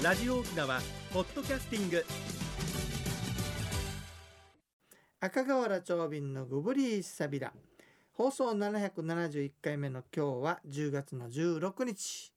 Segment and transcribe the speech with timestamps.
[0.00, 0.80] ラジオ沖縄
[1.12, 2.04] ポッドキャスティング。
[5.18, 7.52] 赤瓦長瓶のグブリーサビラ。
[8.12, 12.32] 放送771回目の今日は10月の16日。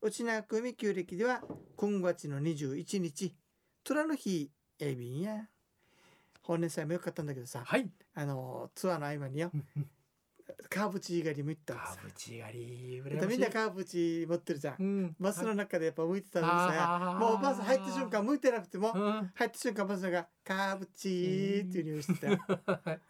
[0.00, 1.42] 内縄組旧暦では
[1.76, 3.34] 今月の21日。
[3.84, 5.46] 虎の日エビンや。
[6.40, 7.64] 本年祭もよかったんだけどさ。
[7.66, 7.90] はい。
[8.14, 9.52] あのツアーの合間によ
[10.68, 11.88] カーブチ狩りも行ったんです。
[11.90, 14.74] よカブチ狩りまたみんなカーブチ持ってるじゃん。
[14.78, 15.16] うん。
[15.18, 16.46] バスの中でやっぱ向いてたの。
[16.46, 16.74] にあー。
[16.74, 19.30] さもうバス入った瞬間向いてなくてもうん。
[19.34, 22.38] 入った瞬間バスがカーブチーっていう匂いしてて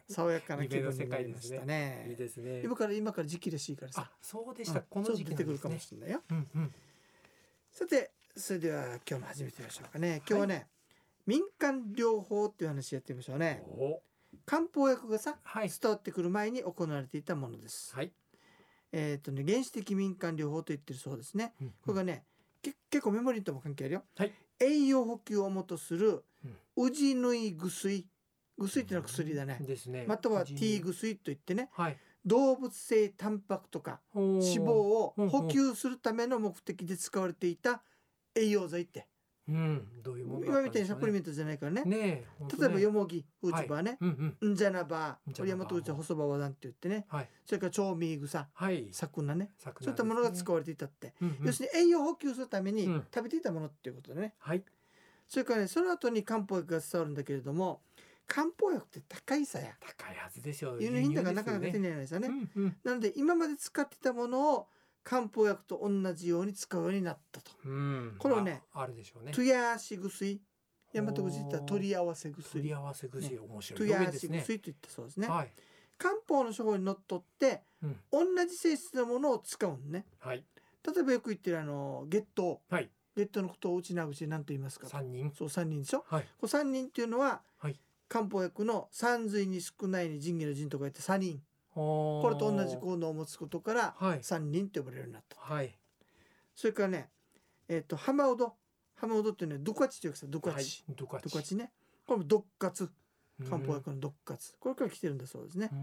[0.09, 2.07] 爽やかな気分になりましたね。
[2.11, 2.63] いいですね。
[2.63, 4.03] 今から今から時期らしいからさ。
[4.03, 4.87] あそうでした、うん。
[4.91, 6.23] この時期ちょっと出てくるかもれしれないよ。
[6.31, 6.75] うんうん、
[7.73, 10.23] さてそれでは今日も始めてみましょうかね。
[10.29, 10.69] 今日はね、
[11.27, 13.63] 民間療法っていう話やってみましょうね。
[13.67, 14.01] お
[14.49, 15.69] 漢方薬がさはい。
[15.69, 18.13] 伝わってくる前に行われていたものです、はい、
[18.93, 21.53] えっ、とね原始的民間療法と言ってるそうですね。
[21.61, 22.25] うんこれがね、
[22.63, 24.33] け結構メモリーとも関係あるよ、はい。
[24.59, 26.25] 栄養補給をもとする
[26.77, 28.07] うじぬい薬。
[28.59, 30.05] 薬っていうのは薬だね、ですね。
[30.09, 31.69] または T 薬といってね。
[31.73, 31.99] はい。
[32.25, 35.31] 動物性タンパクとか脂脂肪をうんうん。
[35.31, 37.83] 補給するための目的で使われていた
[38.35, 39.07] 栄養剤って
[39.49, 39.89] うん。
[40.03, 41.83] どういうもの今みたいにサプリメンントじゃないからね。
[41.85, 42.25] ね
[42.59, 44.53] 例えばよもぎフーチバーね、うんうん。
[44.53, 45.51] んじゃなばんじゃなば。
[45.51, 47.07] 折山とうちは細葉和団って言ってね。
[47.09, 47.29] はい。
[47.45, 48.89] それから調味草はい。
[48.93, 49.51] 桜ね。
[49.59, 51.47] 桜そういったものが使われていたって、うんうん。
[51.47, 53.07] 要するに栄養補給するためにうん。
[53.15, 54.63] 食べていたものっていうことでね、はい。
[55.29, 57.83] それからねその後に漢方薬が伝わるんだけれども
[58.27, 59.75] 漢方薬って高いさや。
[59.81, 61.79] 高いはずですよ輸入品だからなかなか手ね。
[61.79, 62.77] に入らないですよね、うんうん。
[62.85, 64.67] なので今まで使ってたものを
[65.05, 67.51] 漢方薬と同じように使うようになったと。
[67.65, 68.15] うん。
[68.19, 69.33] これをねああるでしょうね。
[69.33, 70.41] トゥヤーシ薬
[70.93, 75.29] 大和口で言ったら取り合わせ取薬り合わせ薬、面白トゥいヤーシ薬と言ったそうですね。
[75.29, 75.53] はい。
[75.99, 77.97] 漢方の処方にのっとってうん。
[78.11, 80.07] 同じ性質のものを使うんね。
[80.19, 80.45] はい。
[80.87, 82.91] 例えばよく言ってるあの月頭はい。
[83.17, 84.87] 月頭のことをうちなうち何と言いますか？
[84.87, 85.33] 三人。
[85.37, 86.05] そう三人でしょ？
[86.09, 86.23] はい。
[86.23, 87.79] これ三人っていうのは、はい。
[88.09, 91.43] 漢方薬の三髄に少ないに仁義の仁とか言って三人
[91.79, 94.19] ここれと同じ効能を持つことからはい。
[94.23, 95.77] 三人って呼ばれるようになったはい。
[96.55, 97.09] それからね
[97.69, 98.55] えっ、と浜うど
[98.97, 101.71] 浜うどっていうのはドカチというかさドカはいチ、ドカチね。
[102.07, 102.91] これもドッカツ
[103.49, 105.69] 漢方うん薬のドッカツこれから来てるんだそうですね。
[105.73, 105.79] う、ん。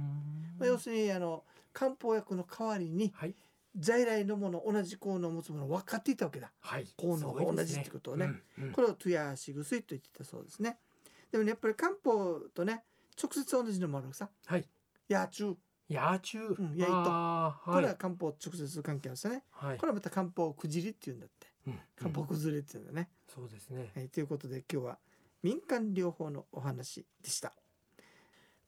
[0.59, 3.35] まあ、要するにあの漢方薬の代わりにはい。
[3.77, 6.51] 在来のもの同じ効能を持つものを分かっていたわけだ。
[6.61, 6.87] はい。
[6.97, 8.25] 効能が同じってことをね。
[8.57, 8.71] うんうん。
[8.71, 10.77] これをトゥヤーシ薬と言ってたそうですね。
[11.31, 12.83] でもねやっぱり漢方とね
[13.21, 14.29] 直接同じのもあるさ。
[14.45, 14.65] はい。
[15.07, 15.55] ヤー
[15.89, 16.93] 野虫んやいと。
[16.95, 19.43] あーこれははい漢方と直接関係あるさね。
[19.51, 19.77] はい。
[19.77, 21.47] これはまた漢方くじりっていうんだって。
[21.67, 23.91] うん漢方崩れっていうんだね、そうですね。
[23.95, 24.99] はい、ということで今日は
[25.41, 27.53] 民間療法のお話でした。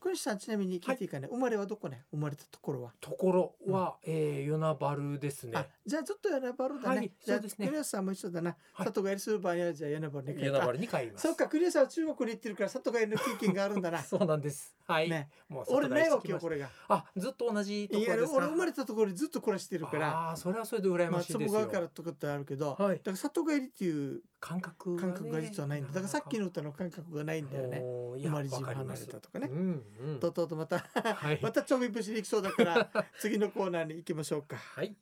[0.00, 2.04] 小西さんちなみに聞いていいかね、生まれはどこね？
[2.12, 2.92] 生まれたところは。
[3.00, 5.52] ところは、えー、与那原ですね。
[5.56, 7.66] あじゃあちょっとヤナバルだね、はいじゃあそうですね。
[7.66, 8.86] 国吉さんも一緒だな、はい。
[8.86, 11.22] 里帰りする場合にはじゃあヤナバルに帰与那原に帰ります。
[11.26, 13.98] そうか国吉さんは中国に行ってるから里帰りの経験があるんだな。
[14.04, 15.28] そうなんですはい、ね。
[15.50, 16.70] もう俺ないわけよこれが。
[16.88, 18.38] あずっと同じといやころですか？
[18.38, 20.30] 俺生まれたところにずっと暮らしてるから。
[20.30, 22.96] あそれはそれで羨ましいですよ、川からとかってあるけど、はい。
[22.96, 25.12] だから里帰りっていう感覚がね。
[25.12, 25.88] 感覚が実はないんだ。
[25.88, 27.82] だからさっきの歌の感覚がないんだよね。
[28.22, 30.20] 生まれ地もわかります離れたとかねうんうん。
[30.20, 31.38] とうとうとまたはい。
[31.44, 34.56] またちょび節に行きそうだから 次のコーナーに行きましょうか。
[34.56, 34.96] はい。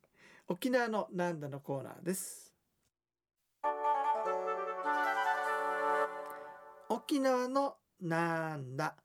[0.48, 2.52] 沖縄のなんだのコーナーです。
[6.88, 8.96] 沖縄のなんだ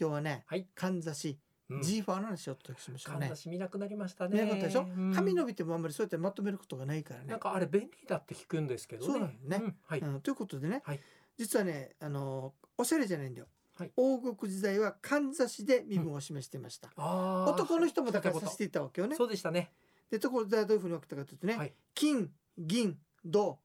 [0.00, 0.68] 今日はね、はい。
[0.76, 1.82] かんざし、うん。
[1.82, 3.20] ジーファーの話をお届けしましょうね。
[3.22, 4.42] かんざし見なくなりましたね。
[4.42, 5.12] 見なかったでしょ、うん。
[5.12, 7.26] 髪伸びてもあんまりそうやってまとめることがないからね。
[7.26, 9.12] なんかあれ便利だって聞くんですけどね。
[9.12, 9.56] そうなのね。
[9.58, 11.00] んはい、うん、ということでね、はい。
[11.36, 13.90] 実はねあのおしゃれじゃないんだよ、はい。
[13.96, 19.16] 王国時代はかんざしで身分を示していました、男の人もだからさしていたわけよね。
[19.16, 19.72] そうでしたね。
[20.10, 21.72] でところでどういうふうに分けたかというとね、はい。
[21.94, 23.58] 金銀銅、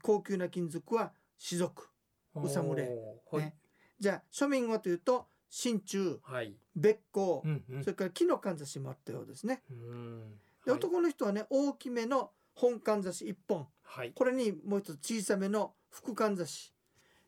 [0.00, 1.88] 高級な金属は士族。
[2.36, 2.88] あうさむれ
[3.30, 3.56] おーはい、ね
[3.98, 6.54] じゃあ庶民はというと真鍮はい。
[6.74, 7.84] べっ甲、うんうん。
[7.84, 9.62] それから木のかんざしもあったようですね。
[9.70, 10.38] うん。
[10.64, 10.80] で、はい。
[10.80, 13.66] 男の人はね大きめの本かんざし1本。
[13.84, 14.12] はい。
[14.12, 16.74] これにもう一つ小さめの副かんざし。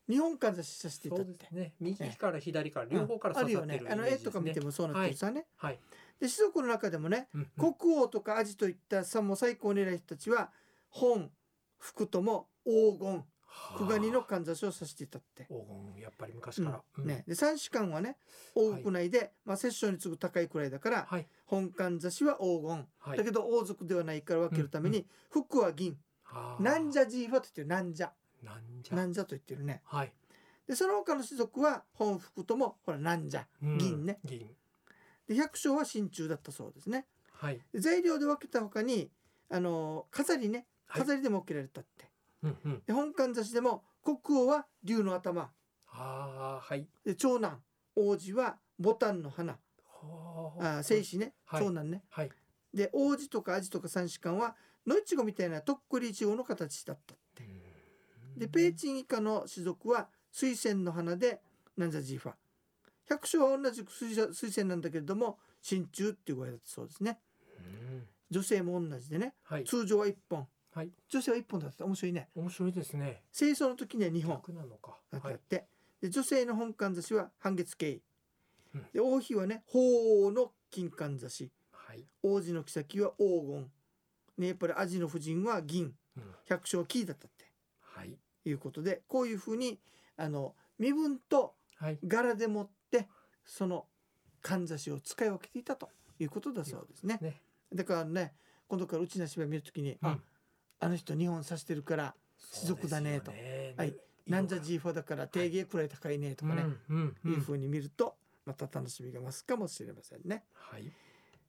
[0.08, 1.24] 2本かんざしさせていたって。
[1.24, 1.74] そうですね。
[1.80, 3.90] 右から左から両方から刺さってるね。
[3.90, 5.80] あの絵とか見てもそうなってるさね、はい、
[6.20, 7.74] で士族の中でもねうんうん。
[7.74, 10.50] 国王とかアジといったさも最高に偉い人たちは
[10.88, 11.30] 本
[11.78, 13.24] 服とも黄金
[13.76, 15.44] クガニのかんざしをさせていたって。
[15.44, 15.64] 黄
[15.94, 17.06] 金やっぱり昔から、うん。
[17.06, 18.16] ね、で三士官はね
[18.54, 21.26] 王国内で、まあ、摂政に次ぐ高いくらいだから、はい。
[21.44, 23.18] 本かんざしは黄金、はい。
[23.18, 25.96] だけど王族ではないから分けるために、うん服は銀。
[26.22, 26.62] はあ。
[26.62, 28.12] なんじゃジーファと言ってるなんじゃ
[28.42, 29.82] なんじゃなんじゃと言ってるね。
[29.84, 30.12] はい、
[30.66, 33.78] でその他の士族は本服ともほらなんじゃうん。
[33.78, 34.18] 銀ね。
[34.24, 34.46] 銀。
[35.28, 37.06] で百姓は真鍮だったそうですね。
[37.32, 37.60] はい。
[37.72, 39.10] で材料で分けた他に
[39.50, 40.66] あの飾りね。
[40.86, 41.02] はい。
[41.02, 42.08] 飾りでも分けられたって、
[42.42, 42.82] うんうん。
[42.86, 45.50] で本館差しでも国王は竜の頭。
[45.88, 46.86] ああはい。
[47.04, 47.60] で長男
[47.96, 49.58] 王子はボタンの花。
[49.82, 51.64] ほあ精子ね、はい。
[51.64, 52.02] 長男ね。
[52.10, 52.30] はい。
[52.74, 54.54] で王子とかアジとか三士官は
[54.86, 57.14] 野いちごみたいなとっくりいちごの形だった
[58.36, 61.40] でペーチン以下の種族は水仙の花で
[61.76, 62.32] ナンザジーファ
[63.08, 67.18] 百姓は同じく水水仙なんだけれども真鍮っていう声だったそうですね。
[67.58, 68.06] うん。
[68.30, 69.34] 女性も同じでね。
[69.42, 69.64] はい。
[69.64, 70.46] 通常は1本
[70.76, 70.93] はい。
[71.08, 71.87] 女性は1本だった。
[71.87, 72.28] 面白いね。
[72.34, 73.23] 面白いですね。
[73.32, 74.37] 清掃の時には2本。
[74.37, 75.00] 逆なのか。
[75.11, 75.56] だって。
[75.56, 75.67] はい
[76.02, 78.02] で女性の本館差しは半月形、
[78.75, 78.87] うん。
[78.93, 82.05] で王妃はね鳳凰の金冠差しはい。
[82.23, 83.70] 王子の妃は黄金。
[84.37, 85.94] ねやっぱりアジの夫人は銀。
[86.19, 86.34] うん。
[86.44, 87.50] 百姓は金だったって。
[87.81, 88.19] はい。
[88.44, 89.81] いうことでこういうふうに
[90.19, 91.99] あの身分とはい。
[92.05, 93.08] 柄でもって
[93.46, 93.87] その
[94.43, 95.88] かんざしを使い分けていたと
[96.19, 97.19] いうことだそうですね。
[97.23, 97.40] ね。
[97.73, 98.34] だからね
[98.69, 100.23] 今度からうちな芝居見るときに、うん
[100.81, 103.32] ああの人2本刺してるから士族だねと。
[103.32, 103.75] ね。
[103.76, 103.94] はい。
[104.26, 107.32] なんじゃジーファだから定芸くらい高いねとかね、うんうんうん。
[107.32, 110.44] いうふうに見るとまた楽しみが増すかもしれませんね。
[110.52, 110.90] はい。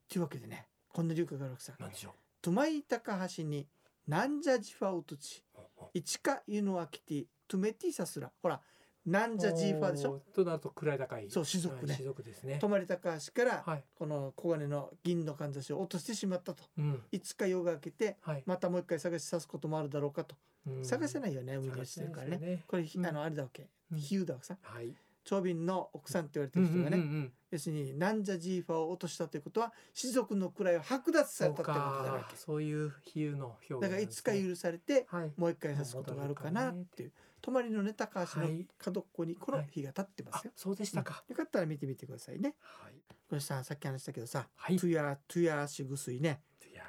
[0.08, 3.68] というわけでねこんな流歌があるわけさなんでしょう「トゥマイタカハシに
[4.08, 5.90] なんじゃジファウトチおお。
[5.94, 8.62] イチカユノアキティトゥメティサスラ」ほら
[9.07, 10.21] なんじゃジーファでしょ？
[10.36, 11.30] となると位高い。
[11.30, 12.00] そう士族ね。
[12.04, 12.57] 族ですね。
[12.59, 13.83] 泊まり高橋からはい。
[13.98, 16.63] この小金の銀のかんざしを落としてしまったと。
[16.77, 17.01] うん。
[17.12, 18.44] いつか夜が明けてはい。
[18.45, 20.36] またもう一回探し刺すこともあるだろうかと、
[20.68, 20.86] うん。
[20.86, 22.31] 探せないよね海に落ちてるからね。
[22.31, 23.68] 探せないですよこれ、あのあれだわけ。
[23.92, 23.98] うん。
[23.98, 24.94] 比喩だわけさはい。
[25.24, 27.31] 長瓶の奥さんって言われてる人がね、うんうんうんうん。
[27.51, 32.27] 要するになんじゃジーファを落としたということは士族の位を剥奪されたってことになるわか。
[32.30, 35.31] けそういう比喩の表現だからいつか許されてはい。
[35.38, 37.12] もう一回刺すことがあるかなっていう
[37.42, 38.68] 泊まりのね高橋のはい。
[38.78, 41.24] 角っこにこの日が立ってまあすよ、そうでしたか。
[41.28, 42.56] よかったら見てみてくださいね。
[42.62, 42.94] はい。
[43.30, 44.78] これささっき話したけどさ、はい。
[44.78, 46.42] トゥヤトゥヤシグスイね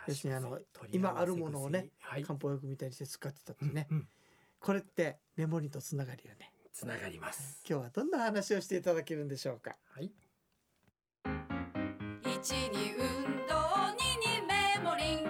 [0.07, 0.59] 要するにあの
[0.91, 2.25] 今あるものをねはい。
[2.25, 4.09] 漢方薬みたいにして使ってたってね、うんうん。
[4.59, 6.53] これってメモリとつながるよね。
[6.73, 7.63] つながります。
[7.69, 9.77] 今日はどんな話をしていただけるんでしょうか。
[9.91, 10.13] はい。
[12.25, 13.55] 一に運動
[13.97, 15.29] 二にメモリン。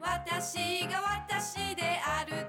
[0.00, 2.43] 私が私である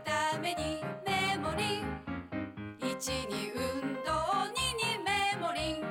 [3.11, 4.11] に運動
[4.53, 5.83] 二にメモリン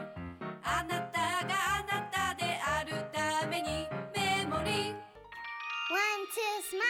[0.63, 4.95] あなたがあなたであるためにメモリン
[5.91, 6.83] One, two, smile.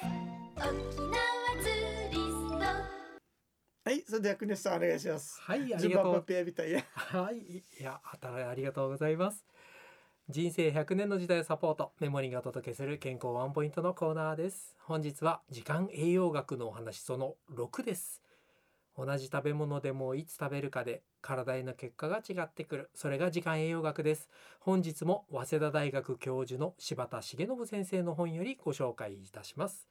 [0.00, 0.70] OPS.
[0.70, 1.14] 沖縄
[1.62, 2.18] ツーリス
[2.50, 2.54] ト。
[3.84, 9.44] はいそれでは国吉さんお願いしますはいあり順番パがとうペアみたいやはいいやあたありがとうございます
[10.30, 14.76] 人生100年の時代をサポートメモリーがお届けする健康ワンポイントのコーナーです。
[14.78, 18.22] 本日は時間栄養学のお話その6です。
[18.96, 22.90] 同じ食べ物でもいつ食べるかで体への結果が違ってくる。
[22.94, 24.30] それが時間栄養学です。
[24.60, 29.88] 本日も早稲田大学教授の柴田重信先生の本よりご紹介いたします。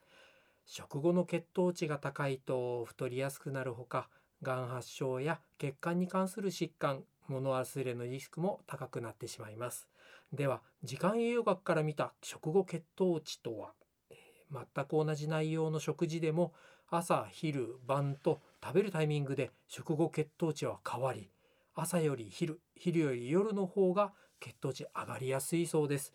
[0.65, 4.07] 食後の血糖値が高いと太りやすくなるほか
[4.41, 9.87] がん発症や血管に関する疾患物忘れのリスクも高くなってしまいます。
[10.33, 13.73] では時間栄養学から見た食後血糖値とは、
[14.09, 14.17] えー
[14.51, 16.53] 全く同じ内容の食事でも
[16.89, 21.29] 朝昼晩と食べるタイミングで食後血糖値は変わり
[21.75, 26.13] 朝より昼昼より夜の方が血糖値上がりやすいそうです。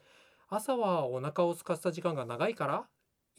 [0.49, 2.85] 朝はお腹を空かせた時間が長いから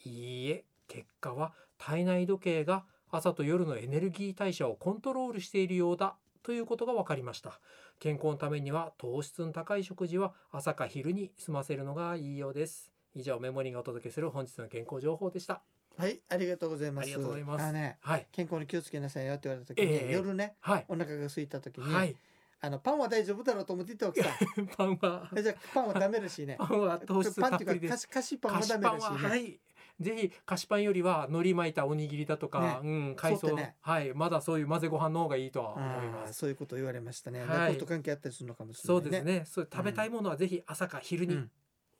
[0.03, 7.59] いいえ結果は体内時計が朝と夜のエネルギー代謝をコントロールしているようだということが分かりました。
[7.99, 12.91] 健康のためには糖質の高い食事は朝か昼に済ませるのがいいようです。
[13.15, 15.63] 以上メモリーがお届けする本日の健康情報でした。
[15.97, 17.05] はいありがとうございます。
[17.05, 17.71] ありがとうございます。
[17.71, 18.27] ねはい。
[18.31, 20.11] 健康に気をつけなさいよって言われた時に、ええ。
[20.11, 20.85] 夜ねはい。
[20.87, 22.15] お腹が空いた時に、はい。
[22.61, 24.29] あのパンは大丈夫だろうと思って言ったわけさ。
[24.77, 25.31] パンは。
[25.35, 26.57] えじゃあパンはダメらしいね。
[26.61, 29.59] パンは糖質パンっていうか菓子菓子パンは菓子ダメらしいね、はい
[29.99, 34.13] ぜひ菓子パンよりは海苔巻いたおにぎりだとか、うん海藻、ねはい。
[34.13, 36.33] まだそういう混ぜご飯の方がいいとは思います。
[36.33, 37.45] そういうことを言われましたね。
[37.45, 37.73] はい。
[37.73, 39.07] コスト関係あったりするのかもしれそないね。
[39.07, 39.45] うですね。
[39.45, 41.51] そう食べたいものはぜひ朝か昼に、うん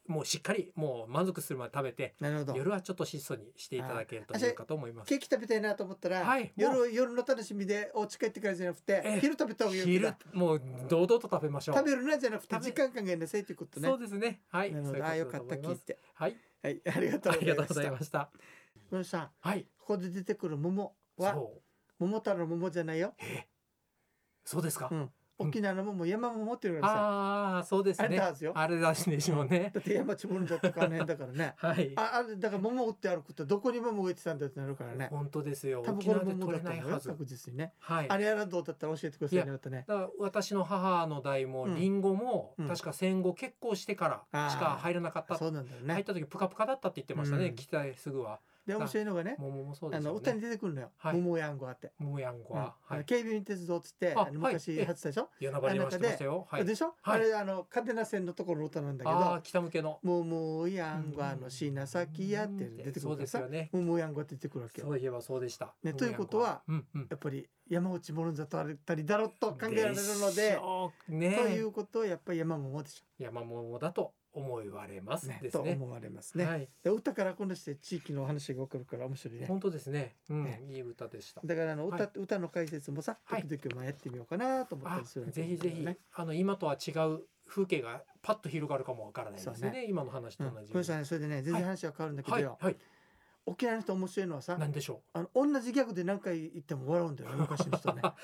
[0.07, 2.55] もうしっかりもう満足するまで食べてなるほど。
[2.55, 5.07] 夜はちょっと質素にしていただけるとあいいかと思います。
[5.07, 9.19] ケーキ食べたいなと思ったら、はい夜夜の楽しみでお家帰ってからじゃなくて、ええ。
[9.19, 11.75] 昼食べた方がいい昼もう堂々と食べましょう。
[11.75, 13.87] 食べるなじゃなくて時間考えなさいということね。
[13.87, 14.41] そうですね。
[14.49, 15.97] はいああよかった聞いて。
[16.13, 16.35] はい。
[16.61, 18.09] はいありがとうごございまし。
[18.09, 18.19] た。
[18.19, 18.31] た
[18.89, 19.65] これさはい。
[19.79, 21.35] ここで出てくる桃は
[21.99, 23.13] 桃太郎の桃じゃないよ。
[23.19, 23.47] え。
[24.43, 25.11] そうですか、うん。
[25.37, 28.19] 沖縄の桃山桃っていうのがさ、ああそうですね。
[28.53, 31.53] あれだしでしょうね、だって山地物だとかあの辺だからね。
[31.57, 31.91] はい。
[31.95, 35.07] ああれだから桃売ってあることどこに桃植えてたんだってなるからね。
[35.11, 35.81] 本当ですよ。
[35.85, 37.09] 多分沖これ桃縄で取だと思うよれないはず。
[37.09, 37.73] 確実にね。
[37.79, 38.09] はい。
[38.09, 39.85] あれやらどうだったら教えてくださいねまたね。
[39.87, 41.75] だから私の母の代もうん。
[41.75, 42.67] リンゴもうん。
[42.67, 45.93] 確か戦後結構してからしか入らなかった、そうなんだよね。
[45.93, 47.55] 入った時プカプカだったって言ってましたね、うん。
[47.55, 50.13] 来たすぐはで面白いのがね桃もそうであすよね。
[50.15, 50.91] の歌に出てくるのよ。
[50.97, 51.17] はい。
[51.17, 51.91] 桃やんごあって。
[51.99, 52.59] 桃やんごうん。
[52.59, 54.85] は、はい警備員鉄道っつって昔はい。
[54.87, 55.29] やってたでしょ？
[55.39, 56.65] 与那原にはしてましたよはい。
[56.65, 56.95] でしょ？
[57.01, 57.19] はい。
[57.21, 63.69] あれあのカデナ線のところの歌なんだけああど北向けの「桃やんごあの品先や」って出てくるからさですよね。
[63.71, 64.87] 桃やんごって出てくるわけよ。
[64.87, 65.73] そういえばそうでした。
[65.83, 67.07] ねということはうんうん。
[67.09, 70.59] やっぱり山内物座とあったりだろうと考えられるので
[71.07, 76.67] ということはやっぱり山桃でし山桃だと思われますょ、ね、と思われますね、はい。
[76.83, 79.47] で歌からこなして地域の話が分かるから面白いね。
[79.47, 80.15] 本当ですね。
[80.29, 80.61] うんね。
[80.69, 81.41] いい歌でした。
[81.43, 82.19] だからあの歌,、はい。
[82.19, 85.81] 歌の解説もさはい時々まあやってみようかなと思ったありするわけぜひぜひ。
[85.81, 89.85] ねあの今とは違う風景がパッと広がるかもわからないですよそうね。
[89.87, 92.73] 今の話とうん同じこれさねそれでね全然話は変わるんだけどよ、はい。
[92.73, 92.77] はい。
[93.45, 98.01] 沖縄の人面白いのはさなんでしょあの同じギャグで何回言っても笑うんだよね昔の人ね。
[98.03, 98.07] う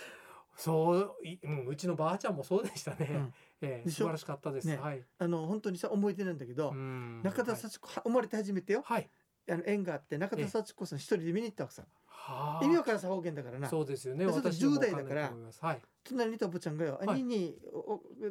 [0.62, 3.10] そういうんうちのばあちゃんもそうでしたね。
[3.12, 3.34] うん。
[3.62, 4.68] え素晴らしかったです。
[4.68, 4.78] ね。
[4.78, 5.04] はい。
[5.18, 9.10] あの本当にさ思い出なんだけど、うん中田幸子は生まれて初めてよはい。
[9.50, 11.84] あの縁があって中田幸子さん一人で見に行ったわけさ。
[12.06, 12.64] はあ。
[12.64, 13.70] 意味わからんさ方言だからな。
[13.70, 14.24] そうですよね。
[14.24, 15.82] でそれで私でも10代だからはい。
[16.04, 17.24] 隣にいたおばちゃんがよ「はい。
[17.24, 17.58] にに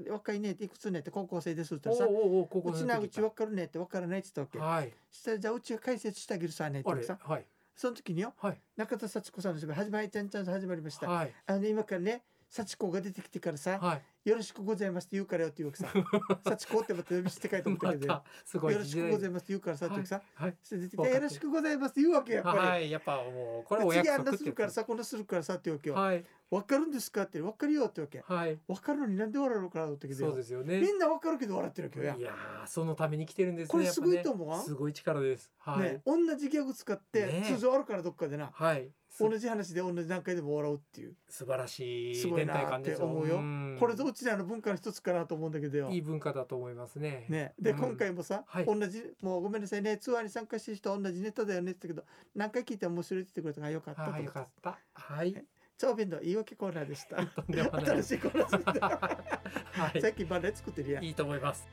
[0.08, 4.72] 若いねっていくつねって高校生です」ってさうおうおう高「うちなうちわかるね」ってわからないって言ったわけ。
[4.72, 4.92] はい。
[5.10, 7.14] したらじゃあうちが解説してあげるさねってさ。
[7.14, 7.46] れはい
[7.80, 8.60] その時によはい。
[8.76, 11.32] 中田幸子さんの芝居始まりちゃんちゃんと始まりました、はい。
[11.46, 15.88] あの今からね幸子が出てきてからさ、はいよろしくございますって言うからよって言うわけさ
[16.56, 20.56] 幸子ってまた呼び捨て書いて思ったまけどよろしくございますって言うからさってさ、はい。
[20.62, 22.90] それでよろしくございますって言うわけよやっぱり、はい。
[22.90, 26.24] やっぱもうこれおで次あんなするからさこんなするからさってわけよ、はい。
[26.50, 28.20] わかるんですかってわかるよってわけ。
[28.20, 28.58] はい。
[28.68, 30.80] わかるのになんで笑うのかなと思ったけどそうですよね。
[30.80, 35.50] みんなわかるけど笑ってるわけよやいやーそのために来てるんですねこれすごいと思わんすごい力です。
[35.58, 38.90] はい、ね、同じギャグ使ってね通常あるからどっかでな、はい。
[39.10, 41.14] す同じ話で同じ段階でも笑うっていう。
[41.28, 43.40] 素晴らしいすごいなって思うよ。
[43.40, 43.76] ん。
[43.78, 45.88] これぞうちらの文化の一つかなと思うんだけどよ。
[45.90, 47.26] いい文化だと思いますね。
[47.28, 47.78] ね、で、うん。
[47.78, 48.66] 今回もさ、はい。
[48.66, 49.96] 同じもうごめんなさいね。
[49.96, 54.20] ツアーに参加してる人同じネタだよねって言ったけど何回聞いても面白いって言ってくれたからよかったと思って。
[54.20, 54.78] はいよかった。
[54.92, 55.44] はい。
[55.78, 57.16] 長弁の言い訳コーナーでした。
[57.16, 57.86] とんでもない。
[57.86, 59.80] 新しいコーナーです。
[59.80, 61.04] は最近バレエ作ってるやん。
[61.04, 61.66] いいいと思います。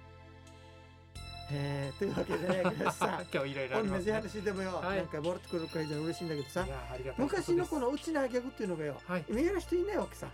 [1.52, 2.00] えー。
[2.00, 3.10] というわけでね皆さん。
[3.34, 4.98] 今日いろいろありま同じ話でもよ、はい。
[4.98, 6.66] なんかもらってくれるから非常に嬉しいんだけどさ。
[6.66, 7.52] いやありがたいことです。
[7.52, 9.26] 昔のこのうちなギャグっていうのがよ、はい。
[9.30, 10.28] 見える人いないわけさ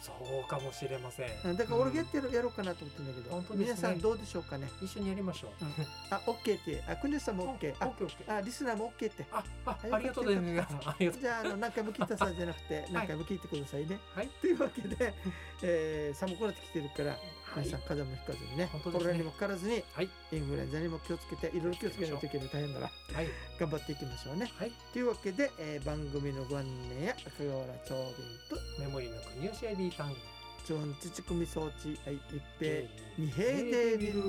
[0.00, 1.28] そうかもしれません。
[1.44, 4.68] うんだから俺がやってる、やろうかなと思ってんだけど、本当皆さんどうでしょうかね？
[4.82, 5.64] 一緒にやりましょう。
[5.64, 5.70] うん。
[6.10, 7.74] あ、オッケーってあ、くねさんもオッケー。
[7.80, 8.36] あオッケーオッケー。
[8.36, 9.26] あ、リスナーもオッケーって。
[9.32, 11.20] ああはいありがとうございます。
[11.20, 13.98] じゃああの何回も聞いたさじゃなくて何回も聞いてくださいね。
[14.14, 14.28] はい。
[14.40, 15.14] というわけで、
[15.62, 17.18] えー、寒くなってきてるから、はい
[17.60, 19.04] 皆さん風邪もひかずにね本当ですね。
[19.04, 20.08] コロナにもかからずにはい。
[20.32, 22.86] インフルエンザにも気をつけていろいろ気をつけないといけない大変だな。
[22.86, 23.28] はい。
[23.58, 24.50] 頑張っていきましょうね。
[24.56, 24.72] はい。
[24.92, 28.14] というわけで、えー、番組のご案内や赤瓦長瓶
[28.48, 30.16] とメモリーの国吉 IB タウン
[30.66, 34.22] 超音乳組装置はい一平えー二平デービル